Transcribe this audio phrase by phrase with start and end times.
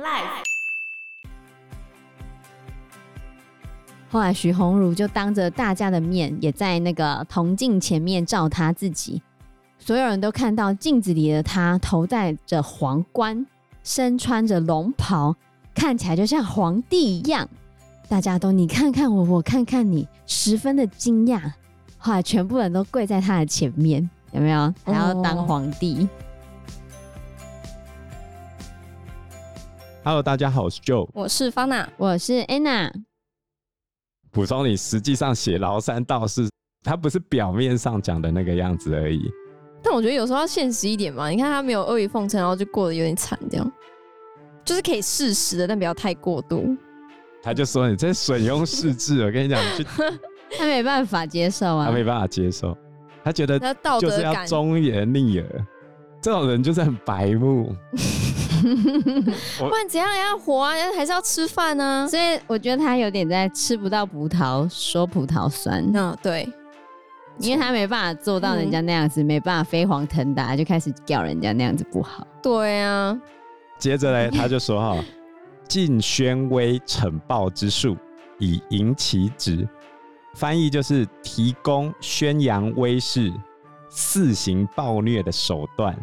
[0.00, 0.44] Life。
[4.08, 9.20] 后来许宏儒就当着大家的面，也在那个铜镜前面照他自己。
[9.78, 13.46] 所有人都看到镜子里的他，头戴着皇冠，
[13.84, 15.36] 身穿着龙袍，
[15.74, 17.46] 看起来就像皇帝一样。
[18.08, 21.52] 大家都你看看我，我看看你，十分的惊讶。
[21.98, 24.74] 后来全部人都跪在他的前面，有没有？
[24.82, 26.08] 还要当皇帝。
[30.02, 32.90] Hello，大家好，我是 Joe，我是 Fana，我是 Anna。
[34.30, 36.48] 补充你实际上写崂山道士，
[36.82, 39.30] 他不是表面上讲的那个样子而已。
[39.82, 43.72] 但我觉得有时候要现实一点嘛，你看他没有阿谀奉承，然后就过得有点惨，这样
[44.64, 46.74] 就是可以适时的，但不要太过度。
[47.42, 49.84] 他就说你这损庸世志，我跟你讲，就
[50.56, 52.74] 他没办法接受啊，他没办法接受，
[53.22, 53.58] 他觉得
[54.00, 55.66] 就是要忠言逆耳，
[56.22, 57.76] 这种人就是很白目。
[59.58, 62.06] 不然怎样也要活啊，还是要吃饭呢？
[62.10, 65.84] 所以我觉得他有点在吃不到葡萄说葡萄酸。
[65.94, 66.48] 嗯，对，
[67.38, 72.26] 因为他没办法做到人家那样子，嗯、没办法飞黄腾达，就开始叫人家那样子不好。
[72.42, 73.18] 对啊，
[73.78, 75.04] 接着嘞，他就说哈，
[75.68, 77.96] 尽宣威惩暴之术，
[78.38, 79.68] 以迎其职。
[80.34, 83.32] 翻译就是提供宣扬威势、
[83.88, 85.96] 肆行暴虐的手段。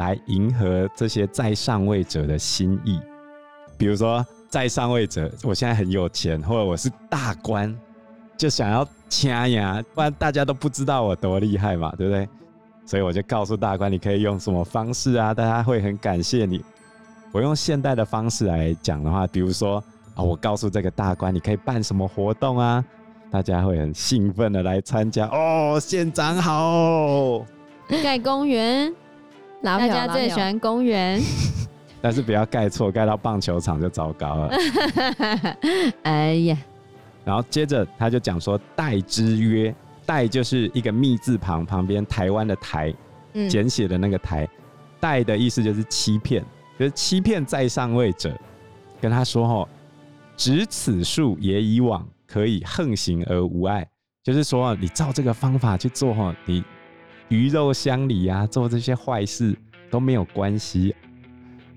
[0.00, 2.98] 来迎合这些在上位者的心意，
[3.76, 7.78] 比如说在上位者，我现在很有钱，或者我是大官，
[8.34, 12.26] 就想要掐呀，不然大家都不知道我多厉害嘛，对不对？
[12.86, 16.64] 所以我就告诉大官，你可以用什么方式啊，大家会很感谢你。
[17.30, 19.84] 我用现代的方式来讲的话，比如说
[20.14, 22.82] 啊，我告诉这个大官，你可以办什么活动啊，
[23.30, 25.26] 大家会很兴奋的来参加。
[25.26, 27.44] 哦，县长好，
[28.02, 28.90] 盖公园。
[29.62, 31.20] 大家最喜欢公园，
[32.00, 34.54] 但是不要盖错，盖到棒球场就糟糕了。
[36.02, 36.56] 哎呀，
[37.24, 39.74] 然后接着他就讲说，代之曰，
[40.06, 42.92] 代就是一个密字旁旁边台湾的台，
[43.48, 44.48] 简写的那个台，
[44.98, 46.42] 代的意思就是欺骗，
[46.78, 48.34] 就是欺骗在上位者，
[49.00, 49.68] 跟他说吼，
[50.36, 53.86] 执此术也以往，可以横行而无碍，
[54.24, 56.64] 就是说你照这个方法去做吼，你。
[57.30, 59.56] 鱼肉乡里呀，做这些坏事
[59.88, 60.94] 都没有关系。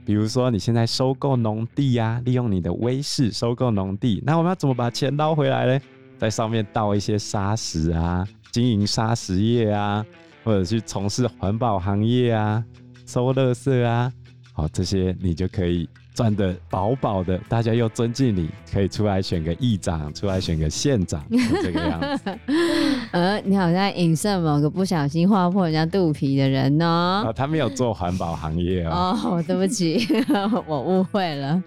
[0.03, 5.79] 比如说，你现在收购农地呀，利用你的威势收购农地，那我们要怎么把钱捞回来呢？
[6.17, 10.03] 在上面倒一些砂石啊，经营砂石业啊，
[10.43, 12.63] 或者去从事环保行业啊，
[13.05, 14.11] 收垃圾啊，
[14.53, 15.89] 好，这些你就可以。
[16.15, 21.25] 赚得饱饱的，大家又尊敬你，可以出来选个议长，出来选个县长，
[21.63, 22.39] 这个样子。
[23.09, 27.23] 呃，你好像影射某个不小心划破人家肚皮的人哦。
[27.25, 29.19] 啊，他没有做环保行业哦。
[29.23, 30.07] 哦，对不起，
[30.67, 31.59] 我误会了。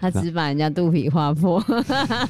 [0.00, 1.62] 他只把人家肚皮划破。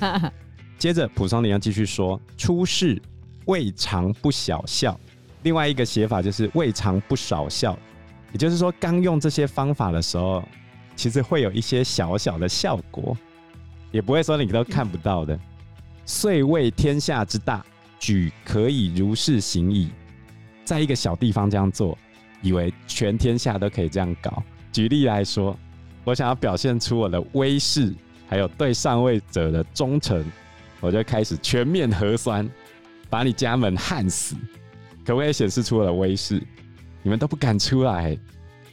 [0.78, 3.00] 接着，蒲松龄要继续说：出事
[3.44, 4.98] 未尝不小笑。
[5.44, 7.78] 另外一个写法就是未尝不少效，
[8.36, 10.44] 也就是说，刚用这些方法的时候。
[10.94, 13.14] 其实会有一些小小的效果，
[13.90, 15.38] 也不会说你都看不到的。
[16.06, 17.62] 遂为天下之大，
[17.98, 19.90] 举可以如是行矣。
[20.64, 21.98] 在一个小地方这样做，
[22.40, 24.42] 以为全天下都可以这样搞。
[24.72, 25.54] 举例来说，
[26.02, 27.94] 我想要表现出我的威势，
[28.26, 30.24] 还有对上位者的忠诚，
[30.80, 32.48] 我就开始全面核酸，
[33.10, 34.34] 把你家门焊死。
[35.04, 36.42] 可不可以显示出我的威势？
[37.06, 38.18] 你们都不敢出来。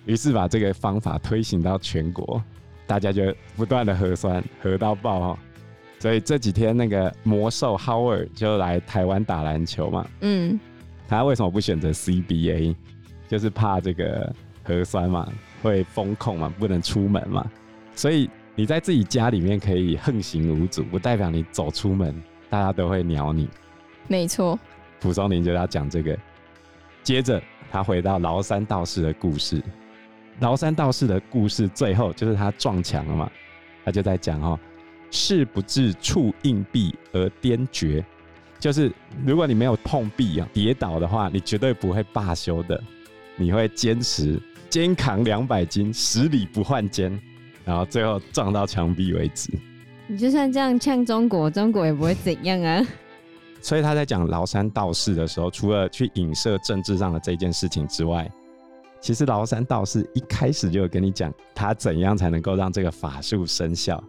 [0.07, 2.43] 于是把这个方法推行到全国，
[2.87, 5.39] 大家就不断的核酸，核到爆哦。
[5.99, 10.09] 所以这几天那个魔兽 Howard 就来台湾打篮球嘛。
[10.21, 10.59] 嗯，
[11.07, 12.75] 他为什么不选择 CBA？
[13.27, 17.45] 就是怕这个核酸嘛，会封控嘛，不能出门嘛。
[17.93, 22.19] 所以你在自己家里面可以横行无阻，不代表你走出门，
[22.49, 23.47] 大家都会鸟你。
[24.07, 24.57] 没错，
[24.99, 26.17] 蒲松龄就要讲这个。
[27.03, 27.41] 接着
[27.73, 29.59] 他回到崂山道士的故事。
[30.39, 33.31] 崂山道士的故事最后就是他撞墙了嘛，
[33.83, 34.59] 他就在讲哦，
[35.09, 38.05] 事不至触硬壁而颠绝，
[38.59, 38.91] 就是
[39.25, 42.79] 如果你没有碰壁啊，跌倒的话，你绝对不会罢休的，
[43.37, 44.39] 你会坚持
[44.69, 47.19] 肩扛两百斤，十里不换肩，
[47.65, 49.51] 然后最后撞到墙壁为止。
[50.05, 52.85] 你就算这样呛中国，中国也不会怎样啊。
[53.63, 58.29] 所以他在讲崂山道士的时候，除了去影射政治上的这件事情之外，
[58.99, 64.03] 其实崂山道士一开始就有跟你讲，他怎样才能够让这个法术生效。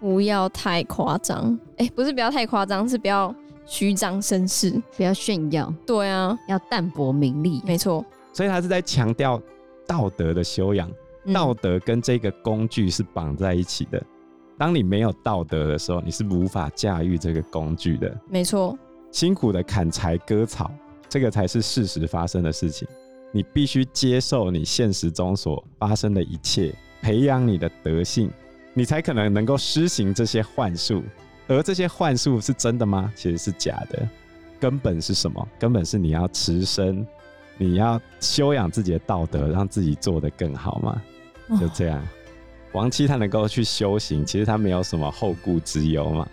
[0.00, 3.32] 不要太夸张，哎、欸，不是不要太夸张，是不要
[3.64, 5.72] 虚张声势，不要炫耀。
[5.86, 8.04] 对啊，要淡泊名利，没错。
[8.32, 9.40] 所以他是在强调
[9.86, 10.90] 道德的修养，
[11.24, 14.02] 嗯道德跟这个工具是绑在一起的。
[14.62, 18.16] 当你没有道德的时候，你是无法驾驭这个工具的。
[18.30, 18.78] 没错，
[19.10, 20.70] 辛苦的砍柴割草，
[21.08, 22.86] 这个才是事实发生的事情。
[23.32, 28.30] 你必须接受你现实中所发生的一切，培养你的德性，
[28.72, 31.02] 你才可能能够施行这些幻术。
[31.48, 33.12] 而这些幻术是真的吗？
[33.16, 34.08] 其实是假的。
[34.60, 35.44] 根本是什么？
[35.58, 37.04] 根本是你要持身，
[37.58, 41.02] 你要修养自己的道德，让自己做得更好嘛。
[41.58, 42.00] 就这样，
[42.72, 46.28] 亡妻他能够去修行，其实他没有什么后顾之忧嘛。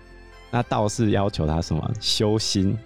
[0.52, 1.92] 那道士要求他什么？
[2.00, 2.78] 修心。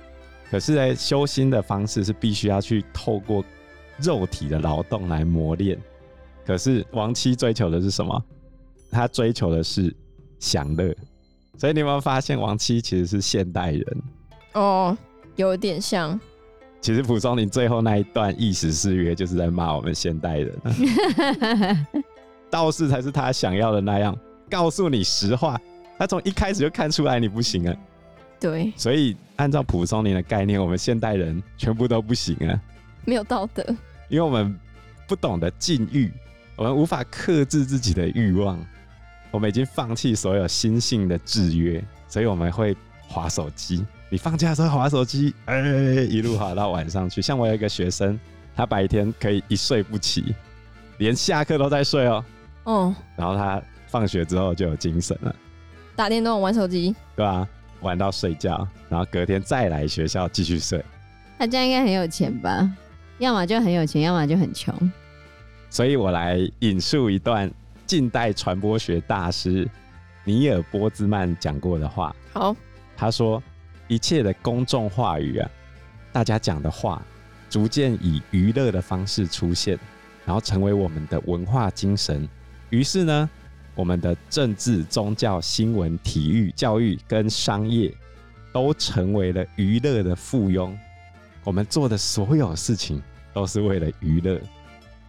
[0.52, 3.44] 可是呢，修心的方式是必须要去透过
[3.98, 5.80] 肉体的劳动来磨练。
[6.46, 8.24] 可是王七追求的是什么？
[8.92, 9.96] 他追求的是
[10.40, 10.94] 享乐。
[11.58, 14.04] 所以你有没有发现，王七其实是现代人？
[14.54, 14.98] 哦，
[15.36, 16.20] 有点像。
[16.82, 20.60] 其实蒲松龄最后那一段意识誓约，就是在骂我们现代人。
[22.54, 24.16] 道士才是他想要的那样，
[24.48, 25.60] 告诉你实话。
[25.98, 27.76] 他从一开始就看出来你不行啊。
[28.40, 28.72] 对。
[28.78, 32.62] 所以按照蒲松龄的概念，我们现代人全部都不行啊。
[33.06, 33.66] 没有道德，
[34.08, 34.56] 因为我们
[35.08, 36.12] 不懂得禁欲，
[36.56, 38.64] 我们无法克制自己的欲望。
[39.32, 42.78] 我们已经放弃所有心性的制约，所以我们会
[43.08, 43.84] 划手机。
[44.10, 47.20] 你放假的时候划手机，哎、欸，一路划到晚上去。
[47.20, 48.20] 像我有一个学生，
[48.56, 50.36] 他白天可以一睡不起，
[51.00, 52.24] 连下课都在睡哦。
[52.64, 52.96] 哦。
[53.16, 55.36] 然后他放学之后就有精神了，
[55.96, 57.48] 打电动、玩手机，对啊？
[57.82, 60.84] 玩到睡觉，然后隔天再来学校继续睡。
[61.38, 62.72] 他这样应该很有钱吧？
[63.20, 64.74] 要么就很有钱，要么就很穷。
[65.70, 67.52] 所以我来引述一段。
[67.86, 69.70] 近代传播学大师
[70.24, 72.56] 尼尔波兹曼讲过的话，好，
[72.96, 73.44] 他说
[73.88, 75.50] ：“一切的公众话语啊，
[76.12, 77.02] 大家讲的话，
[77.50, 79.78] 逐渐以娱乐的方式出现，
[80.26, 82.28] 然后成为我们的文化精神。
[82.74, 83.30] 于是呢，
[83.76, 87.94] 我们的政治、宗教、新闻、体育、教育跟商业，
[88.52, 90.76] 都成为了娱乐的附庸。
[91.44, 93.00] 我们做的所有事情，
[93.32, 94.42] 都是为了娱乐。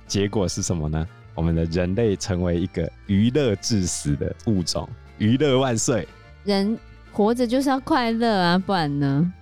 [0.07, 6.07] 结果是什么呢？”我们的人类成为一个娱乐致死的物种，娱乐万岁！
[6.45, 6.79] 人
[7.13, 9.33] 活着就是要快乐啊，不然呢？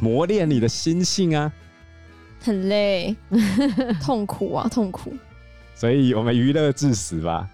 [0.00, 1.52] 磨练你的心性啊，
[2.40, 3.14] 很累，
[4.00, 5.14] 痛苦啊，痛苦。
[5.74, 7.48] 所以我们娱乐致死吧。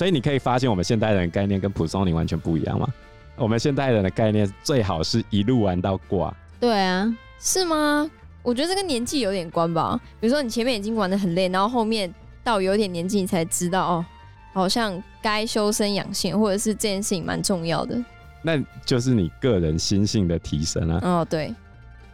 [0.00, 2.88] 所以你可以发现，我们现代人的概念跟蒲松龄完全不一样嘛。
[3.36, 6.34] 我们现代人的概念最好是一路玩到挂。
[6.58, 8.10] 对啊，是吗？
[8.42, 10.00] 我觉得这跟年纪有点关吧。
[10.18, 12.10] 比如说你前面已经玩的很累，然后后面。
[12.42, 14.06] 到有点年纪，你才知道哦，
[14.54, 18.02] 好像该修身养性，或者是这件事情蛮重要的。
[18.40, 21.00] 那就是你个人心性的提升啊。
[21.02, 21.54] 哦，对，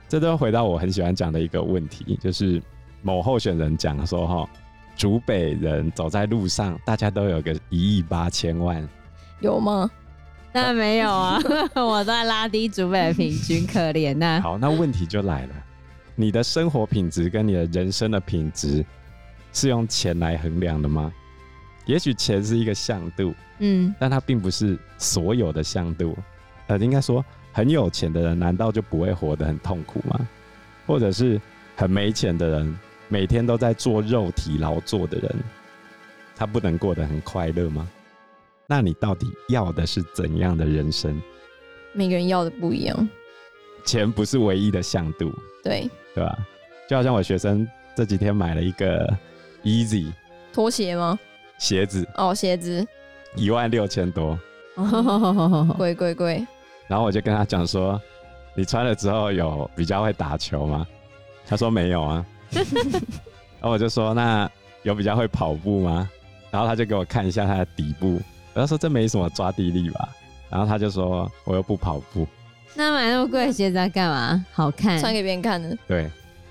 [0.09, 2.61] 这都回到我很喜欢讲的一个问题，就是
[3.03, 4.50] 某候选人讲说，哈，
[4.96, 8.87] 竹北人走在路上，大家都有个一亿八千万，
[9.40, 9.90] 有吗？
[10.52, 11.38] 当然没有啊，
[11.76, 14.40] 我在拉低竹北的平均，可怜呐、啊。
[14.40, 15.54] 好，那问题就来了，
[16.14, 18.84] 你的生活品质跟你的人生的品质。
[19.52, 21.10] 是用钱来衡量的吗？
[21.87, 26.14] 也许钱是一个向度，嗯，但它并不是所有的向度。
[26.66, 30.28] 呃，应该说，很有钱的人难道就不会活得很痛苦吗？
[30.87, 31.40] 或者是
[31.75, 32.78] 很没钱的人，
[33.08, 35.35] 每天都在做肉体劳作的人，
[36.35, 37.88] 他不能过得很快乐吗？
[38.67, 41.20] 那你到底要的是怎样的人生？
[41.93, 43.08] 每个人要的不一样，
[43.84, 45.32] 钱不是唯一的向度，
[45.63, 46.39] 对，对吧？
[46.89, 49.06] 就好像我学生这几天买了一个。
[49.65, 50.13] Easy
[50.53, 51.19] 拖鞋吗？
[51.58, 52.86] 鞋子哦，鞋子
[53.34, 54.39] 一万六千多，
[55.77, 56.46] 贵贵贵。
[56.86, 58.01] 然后我就跟他讲说
[58.55, 60.86] ：“你穿了之后有比较会打球吗？”
[61.48, 62.25] 他说：“没有啊。”
[63.60, 64.50] 然后我就说：“那
[64.82, 66.08] 有比较会跑步吗？”
[66.50, 68.20] 然后他就给我看一下他的底部，
[68.55, 70.08] 我就说：“这没什么抓地力吧？”
[70.50, 72.26] 然后他就说：“我又不跑步。”
[72.74, 74.44] 那买那么贵的鞋子要干嘛？
[74.53, 75.76] 好看，穿给别人看的。
[75.86, 76.10] 对，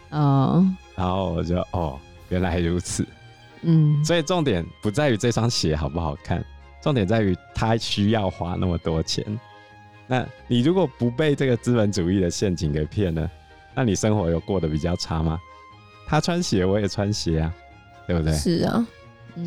[0.10, 0.66] 哦。
[0.96, 2.00] 然后我就哦。
[2.30, 3.06] 原来如此，
[3.62, 6.44] 嗯，所以重点不在于这双鞋好不好看，
[6.82, 9.24] 重点在于他需要花那么多钱。
[10.08, 13.30] 那你如果不被这个资本主义的陷阱给骗了，
[13.76, 15.40] 那你生活有过得比较差吗？
[16.08, 17.54] 他穿鞋，我也穿鞋啊，
[18.08, 18.34] 对不对？
[18.34, 18.88] 是啊，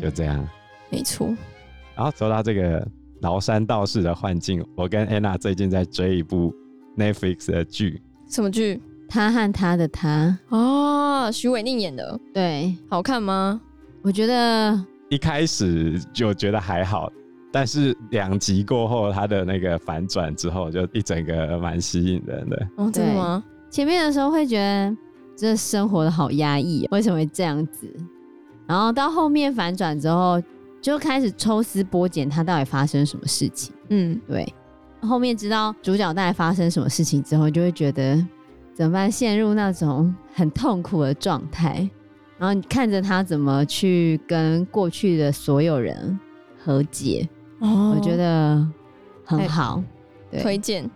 [0.01, 0.49] 就这样，嗯、
[0.89, 1.27] 没错。
[1.95, 2.85] 然后说到这个
[3.21, 6.53] 崂山道士的幻境，我跟安娜最近在追一部
[6.97, 8.81] Netflix 的剧，什么剧？
[9.07, 13.59] 他和他的他哦，许玮宁演的，对，好看吗？
[14.03, 17.11] 我觉得一开始就觉得还好，
[17.51, 22.67] 但是两集过后，他的那个反转之后，就一整个蛮吸引人的。
[22.77, 23.43] 哦，真的吗？
[23.71, 24.95] 前面的时候会觉得
[25.39, 27.89] 这生活的好压抑，为什么会这样子？
[28.67, 30.41] 然后到后面反转之后，
[30.81, 33.73] 就开始抽丝剥茧，他到底发生什么事情。
[33.87, 34.53] 嗯，对。
[35.01, 38.21] 后面知道主角大概发生什么事情之后，就会觉得
[38.73, 39.09] 怎么办？
[39.09, 41.89] 陷入那种很痛苦的状态。
[42.37, 46.19] 然后你看着他怎么去跟过去的所有人
[46.61, 47.27] 和解，
[47.59, 48.67] 哦，我觉得
[49.23, 49.81] 很好，
[50.29, 50.89] 对，推荐，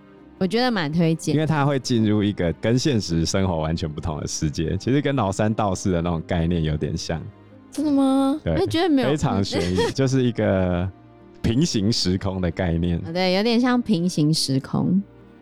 [0.43, 7.21] 我觉得蛮推荐，因为他会进入一个跟现实生活完全不同的世界，其实跟老三道士的那种概念有点像。
[7.71, 8.38] 真的吗？
[8.43, 10.85] 对，我觉得没有非常悬疑， 就是一个
[11.41, 13.01] 平行时空的概念。
[13.13, 15.01] 对，有点像平行时空，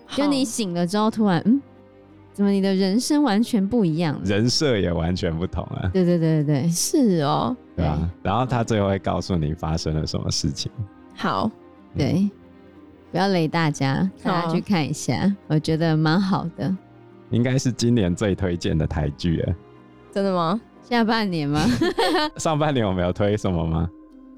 [0.09, 1.59] 就你醒了之后突然嗯。
[2.31, 4.21] 怎么你的人生完全不一样？
[4.23, 5.89] 人设也完全不同啊！
[5.91, 8.07] 对对对对对，是哦，对啊。
[8.21, 10.71] 然后他最后会告诉你发生了什么事情。
[11.15, 11.49] 好，
[11.97, 12.29] 对，
[13.11, 16.75] 不要雷大家，大家去看一下，我觉得蛮好的。
[17.29, 19.53] 应该是今年最推荐的台剧了。
[20.11, 20.59] 真的吗？
[20.81, 21.61] 下半年吗？
[22.37, 23.87] 上半年我们有推什么吗？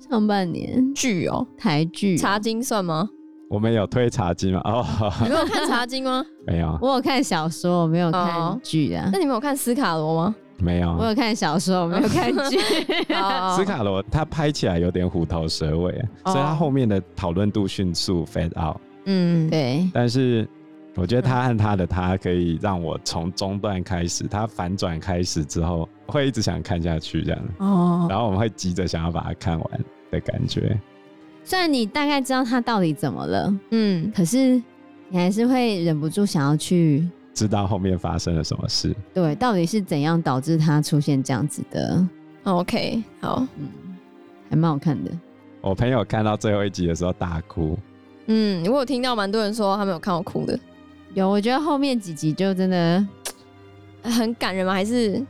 [0.10, 3.08] 上半年剧哦，台剧茶经算吗？
[3.50, 4.62] 我们有推茶经吗？
[4.64, 4.84] 哦，
[5.24, 6.24] 你没有看茶经吗？
[6.46, 9.10] 没有，我有看小说，我没有看剧啊。
[9.12, 10.36] 那你们有看斯卡罗吗？
[10.60, 12.58] 没有，我有看小说，我没有看剧。
[13.56, 15.92] 斯卡罗他拍起来有点虎头蛇尾，
[16.26, 18.78] 所以他后面的讨论度迅速 fade out。
[19.06, 19.90] 嗯，对。
[19.94, 20.48] 但是
[20.96, 27.42] 我觉得他和他的他可以让我从中段开始，他反转开始之后，会一直想看下去这样。
[27.58, 28.08] 哦。
[28.10, 29.70] 然后我们会急着想要把它看完
[30.12, 30.80] 的感觉。
[31.44, 34.62] 虽然你大概知道他到底怎么了，嗯，可是
[35.10, 38.96] 你还是会忍不住想要去知道后面发生了什么事。
[39.14, 42.08] 对，到底是怎样导致他出现这样子的
[42.44, 43.68] ？OK，好，嗯，
[44.50, 45.12] 还蛮好看的。
[45.62, 47.78] 我朋友看到最后一集的时候大哭。
[48.28, 50.58] 嗯，我有听到蛮多人说他们有看我哭的。
[51.14, 53.06] 有，我觉得后面几集就真的
[54.04, 54.74] 很感人吗？
[54.74, 55.24] 还是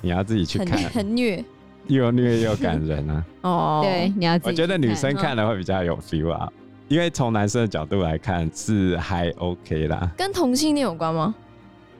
[0.00, 0.78] 你要自己去看？
[0.84, 1.44] 很，很虐。
[1.86, 3.24] 又虐又感人啊！
[3.42, 4.50] 哦，对，你要自己。
[4.50, 6.50] 我觉得女生看了会比较有 feel 啊，
[6.88, 10.10] 因为从男生的角度来看是还 OK 啦。
[10.16, 11.34] 跟同性恋有关吗？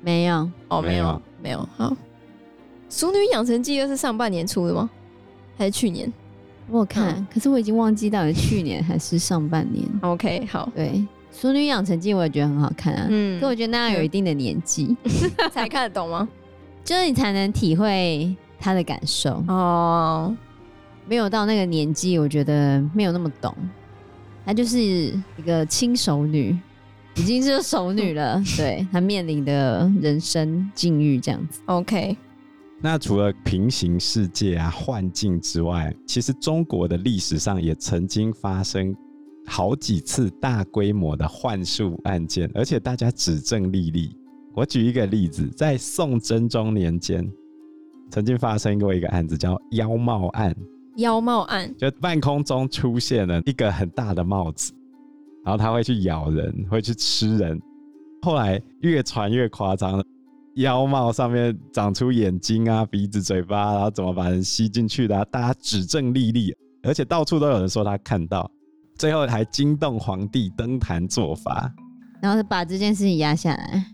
[0.05, 1.69] 没有，哦，没有，没有。
[1.77, 1.91] 好，
[2.91, 4.91] 《熟女养成记》是上半年出的吗？
[5.57, 6.13] 还是去年？
[6.69, 9.87] 我有看，可是我已经忘记到底去年还是上半年。
[10.03, 10.71] OK，好。
[10.75, 10.89] 对，
[11.33, 13.07] 《熟女养成记》我也觉得很好看啊。
[13.09, 14.97] 嗯，可我觉得那样有一定的年纪
[15.51, 16.29] 才看得懂吗？
[16.85, 18.37] 就是你才能体会。
[18.57, 20.35] 他的感受哦，
[21.07, 23.55] 没有到那个年纪，我觉得没有那么懂。
[24.47, 26.59] 她就是一个轻熟女，
[27.17, 28.43] 已经是熟女了。
[28.57, 31.61] 对，她面临的人生境遇这样子。
[31.67, 32.17] OK，
[32.81, 38.95] 那除了平行世界啊、幻境之外，其实中国的历史上也曾经发生
[39.47, 44.17] 好几次大规模的幻术案件，而且大家指证历历。
[44.55, 47.29] 我举一个例子，在宋真宗年间。
[48.11, 50.55] 曾经发生过一个案子，叫妖帽案。
[50.97, 54.73] 妖帽案，就半空中出现了一个很大的帽子，
[55.45, 57.61] 然后它会去咬人，会去吃人。
[58.23, 60.05] 后来越传越夸张了，
[60.57, 65.25] 妖帽上面长出眼睛啊、鼻子、嘴巴，然后怎么把人吸进去的啊？
[65.31, 68.51] 大家指证历历，而且到处都有人说他看到，
[68.97, 71.71] 最后还惊动皇帝登坛做法，
[72.23, 73.85] 然后把这件事情压下来。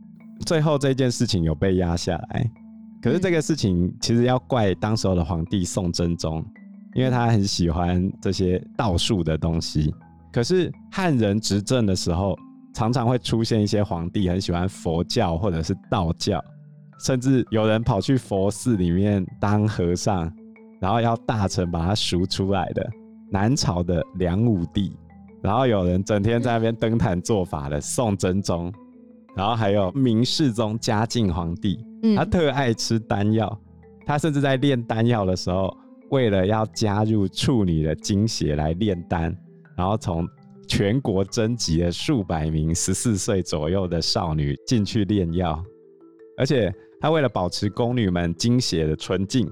[0.47, 2.51] 最后这件事情有被压下来。
[3.03, 6.45] 可是这个事情其实要怪当时候的皇帝宋真宗，
[6.95, 9.93] 因为他很喜欢这些道术的东西。
[10.33, 12.37] 可是汉人执政的时候，
[12.75, 16.43] 常常会出现一些皇帝很喜欢佛教或者是道教，
[17.05, 20.33] 甚至有人跑去佛寺里面当和尚，
[20.81, 22.89] 然后要大臣把他赎出来的。
[23.33, 24.93] 南朝的梁武帝，
[25.41, 28.73] 然后有人整天在那边登坛做法的宋真宗，
[29.37, 31.79] 然后还有明世宗嘉靖皇帝。
[32.17, 33.57] 他特爱吃丹药，
[34.05, 35.73] 他甚至在炼丹药的时候，
[36.11, 39.33] 为了要加入处女的精血来炼丹，
[39.81, 40.29] 然后从
[40.69, 45.59] 全国征集了数百名十四岁左右的少女进去炼药，
[46.37, 46.71] 而且
[47.01, 49.51] 他为了保持宫女们精血的纯净，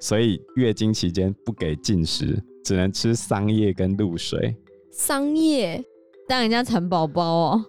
[0.00, 4.56] 所以月经期间不给进食，只能吃桑叶跟露水。
[4.90, 5.80] 桑叶
[6.26, 7.64] 当人家蚕宝宝哦，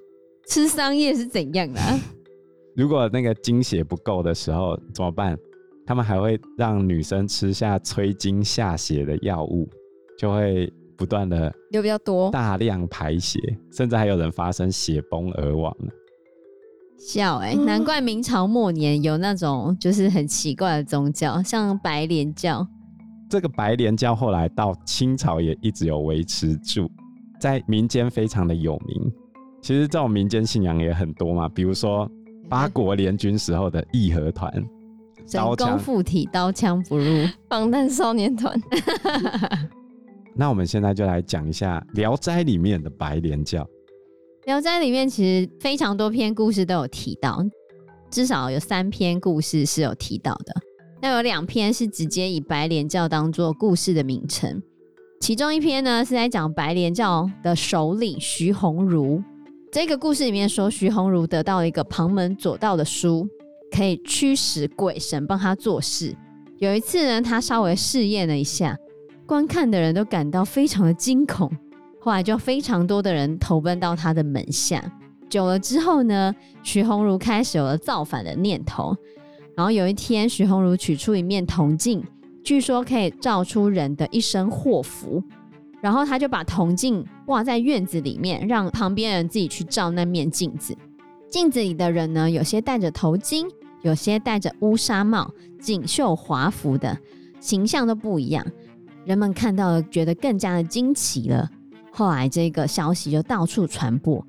[0.48, 2.00] 吃桑叶是怎样的啊？
[2.75, 5.38] 如果那个精血不够的时候怎么办？
[5.86, 9.70] 他们还会让女生吃下催经下血的药物，
[10.18, 13.39] 就会不断的流比较多，大量排血，
[13.71, 15.75] 甚至还有人发生血崩而亡。
[16.97, 22.65] 笑哎、欸，难怪明朝末年有那种就是很奇怪的宗教，像白莲教。
[23.29, 26.89] 这个白莲教后来到清朝也一直有维持住，
[27.39, 29.11] 在民间非常的有名。
[29.61, 32.09] 其实这种民间信仰也很多嘛，比如说。
[32.47, 34.53] 八国联军时候的义和团，
[35.25, 37.03] 神功附体，刀枪不入，
[37.49, 38.55] 防弹少年团。
[40.38, 43.63] 那我们现在就来讲一下《聊斋》里面的白莲教。
[44.46, 47.42] 《聊斋》里面其实非常多篇故事都有提到，
[48.12, 50.54] 至少有三篇故事是有提到的。
[51.01, 54.62] 那有两篇是直接以白莲教当做故事的名称，
[55.22, 59.24] 其中一篇呢是在讲白莲教的首领徐鸿儒。
[59.72, 63.25] 这个故事里面说，徐鸿儒得到一个旁门左道的书，
[63.72, 66.13] 可以驱使鬼神帮他做事。
[66.58, 68.77] 有一次呢，他稍微试验了一下，
[69.25, 71.51] 观看的人都感到非常的惊恐。
[72.00, 74.84] 后来就非常多的人投奔到他的门下。
[75.27, 78.96] 久了之后呢，徐鸿儒开始有了造反的念头。
[79.55, 82.03] 然后有一天，徐鸿儒取出一面铜镜，
[82.44, 85.24] 据说可以照出人的一身祸福。
[85.82, 90.75] 然后他就把铜镜挂在院子里面，让旁边人自己去照那面镜子。
[91.27, 93.48] 镜子里的人呢，有些戴着头巾，
[93.82, 96.98] 有些戴着乌纱帽，锦绣华服的
[97.39, 98.46] 形象都不一样。
[99.05, 101.50] 人们看到了，觉得更加的惊奇了。
[101.91, 104.25] 后来这个消息就到处传播，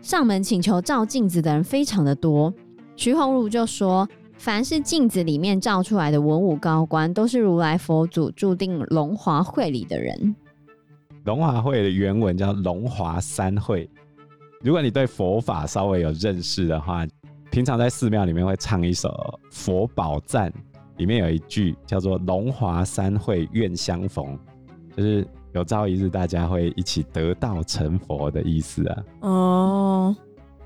[0.00, 2.52] 上门请求照镜子的人非常的多。
[2.96, 4.08] 徐鸿儒就说。
[4.40, 10.34] 凡是镜子里面照出来的文武高官，都是如来佛祖注定龙华会里的人。
[11.24, 13.86] 龙华会的原文叫龙华三会。
[14.62, 17.06] 如果你对佛法稍微有认识的话，
[17.50, 19.12] 平常在寺庙里面会唱一首
[19.50, 20.50] 佛宝赞，
[21.00, 24.38] 里面有一句叫做“龙华三会愿相逢”，
[24.94, 29.02] 就是有朝一日大家会一起得道成佛的意思啊。
[29.20, 30.16] 哦。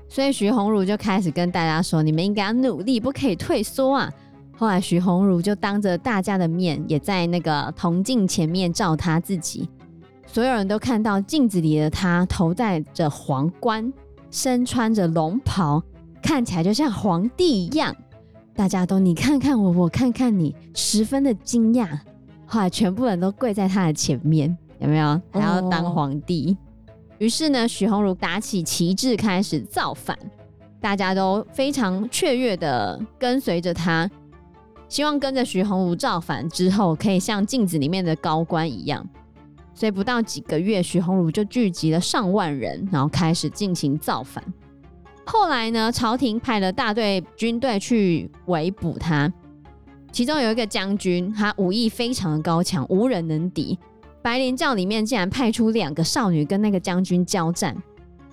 [0.09, 4.11] 所以徐鸿儒就开始跟大家说：“你们应该要努力，不可以退缩啊！”
[4.57, 9.67] 后来徐鸿儒就当着大家的面，也在那个铜镜前面照他自己，
[10.27, 13.91] 所有人都看到镜子里的他头戴着皇冠，
[14.29, 15.81] 身穿着龙袍，
[16.21, 17.95] 看起来就像皇帝一样。
[18.55, 21.89] 大家都你看看我，我看看你，十分的惊讶。
[22.45, 25.21] 后来全部人都跪在他的前面，有没有？
[25.31, 26.55] 还要当皇帝。
[26.59, 26.63] 哦
[27.17, 30.17] 于是呢，徐鸿儒打起旗帜开始造反，
[30.81, 34.09] 大家都非常雀跃的跟随着他，
[34.89, 39.07] 希望跟着徐鸿儒造反之后，可以像镜子里面的高官一样。
[39.73, 44.43] 所以不到几个月，徐鸿儒就聚集了上万人，然后开始进行造反。
[45.25, 49.31] 后来呢，朝廷派了大队军队去围捕他，
[50.11, 53.77] 其中有一个将军，他武艺非常的高强，无人能敌。
[54.21, 57.75] 白莲教里面竟然派出两个少女跟那个将军交战，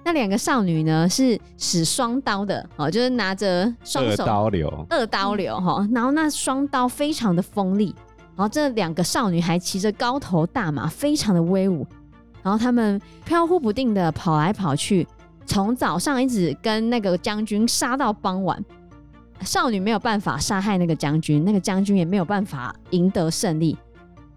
[0.04, 7.94] 那两个少女呢是使双刀的哦，就是拿着双手二刀流，二刀流哈，然后那双刀非常的锋利，
[8.36, 11.86] 然后这两个少女还骑着高头大马，非常的威武，
[12.42, 15.06] 然后他们飘忽不定的跑来跑去，
[15.52, 18.64] 从早上一直跟那个将军杀到傍晚，
[19.42, 23.76] 少女没有办法杀害那个将军，那个将军也没有办法赢得胜利。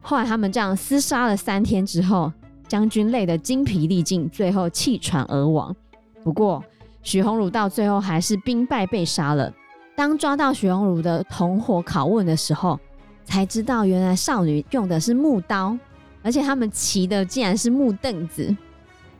[0.02, 2.30] 后来他们这样厮杀了三天之后，
[2.68, 5.74] 将军累得精疲力尽，最后气喘而亡。
[6.22, 6.62] 不过
[7.02, 9.50] 许鸿儒到最后还是兵败被杀了。
[9.96, 12.78] 当抓到许鸿儒的同伙拷问的时候，
[13.24, 15.78] 才知道原来少女用的是木刀，
[16.22, 18.54] 而且他们骑的竟然是木凳子。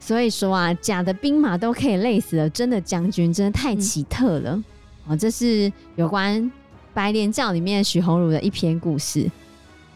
[0.06, 4.52] 所以说啊，假的兵马都可以累死了，真的将军真的太奇特了。
[4.52, 6.48] 哦、嗯，这是有关
[6.94, 9.28] 白莲教里面徐鸿儒的一篇故事。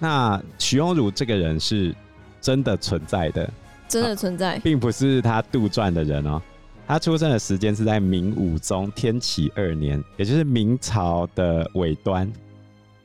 [0.00, 1.94] 那徐鸿儒这个人是
[2.40, 3.48] 真的存在的，
[3.86, 6.42] 真的存在，并不是他杜撰的人哦。
[6.88, 12.28] 他出生的时间是在明武宗天启二年，也就是明朝的尾端。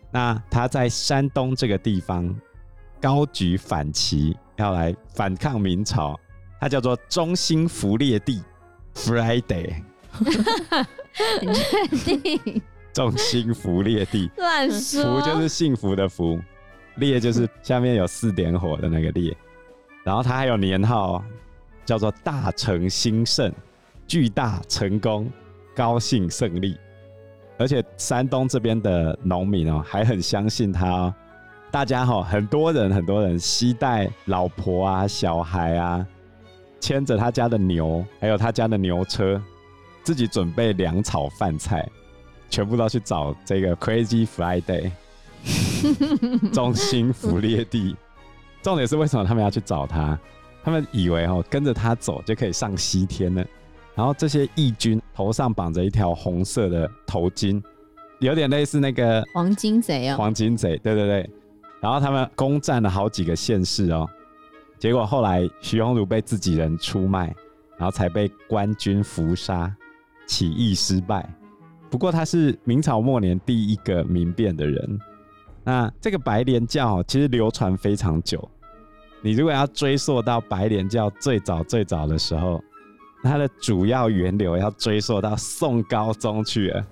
[0.09, 2.35] 那他在山东这个地方
[2.99, 6.19] 高举反旗，要来反抗明朝。
[6.59, 8.43] 他叫做中心福列地
[8.93, 9.83] Friday。
[11.41, 12.61] 你确定？
[12.93, 15.19] 中心福列地，乱说。
[15.19, 16.39] 福就是幸福的福。
[16.95, 19.35] 列就是下面有四点火的那个列，
[20.05, 21.21] 然后它还有年号
[21.83, 23.51] 叫做大成兴盛、
[24.07, 25.29] 巨大成功、
[25.75, 26.77] 高兴胜利，
[27.57, 31.13] 而且山东这边的农民哦还很相信他哦，
[31.69, 36.07] 大家哈很多人很多人期待老婆啊小孩啊，
[36.85, 39.41] 牵着他家的牛，还有他家的牛车，
[40.03, 41.83] 自己准备粮草饭菜，
[42.47, 44.91] 全部都去找这个 Crazy Friday。
[46.53, 47.95] 中心福烈帝，
[48.61, 50.15] 重点是为什么他们要去找他？
[50.63, 53.43] 他们以为哦，跟着他走就可以上西天了。
[53.95, 57.59] 然后这些义军头上绑着一条红色的头巾，
[58.19, 60.17] 有点类似那个黄金贼哦。
[60.17, 61.27] 黄金贼，对对对。
[61.81, 64.07] 然后他们攻占了好几个县市哦。
[64.85, 67.35] 结果后来徐荣儒被自己人出卖，
[67.75, 69.75] 然后才被官军伏杀，
[70.27, 71.27] 起义失败。
[71.89, 74.99] 不过他是明朝末年第一个民变的人。
[75.63, 78.47] 那这个白莲教其实流传非常久，
[79.23, 82.63] 你如果要追溯到白莲教最早最早的时候，
[83.23, 86.85] 它的主要源流要追溯到宋高宗去了。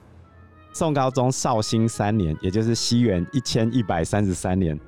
[0.74, 4.80] 宋高宗绍兴三年，也就是西元一千一百三十三年，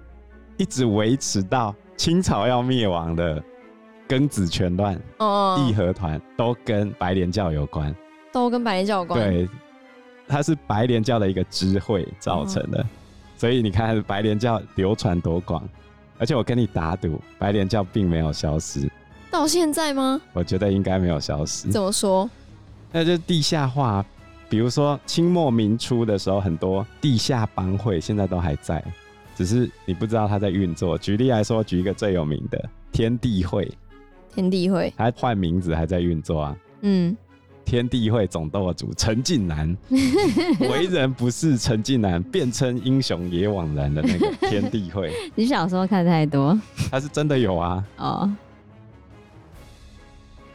[0.58, 3.42] 一直维持到清朝要灭亡的
[4.08, 7.94] 庚子拳乱、哦，义和团，都跟白莲教有关。
[8.32, 9.20] 都跟白莲教有关。
[9.20, 9.50] 对，
[10.28, 12.86] 它是白莲教的一个支会造成的，哦、
[13.38, 15.68] 所以你看白莲教流传多广。
[16.18, 18.90] 而且我跟你打赌，白莲教并没有消失。
[19.30, 20.22] 到现在吗？
[20.32, 21.70] 我觉得应该没有消失。
[21.70, 22.30] 怎么说？
[22.92, 24.06] 那就是地下化。
[24.48, 28.82] 比如说清末民初的时候，很多地下帮会现在都还在，
[29.36, 30.98] 只是你不知道它在运作。
[30.98, 33.72] 举例来说，举一个最有名的天地会。
[34.34, 36.58] 天地会，它换名字还在运作啊。
[36.82, 37.16] 嗯。
[37.64, 39.76] 天地会总舵主陈近南，
[40.70, 45.12] 为人不是陈近南，便称英雄也枉然的那个天地会。
[45.34, 46.56] 你小时候看太多，
[46.92, 47.84] 他是真的有啊。
[47.98, 48.32] 哦。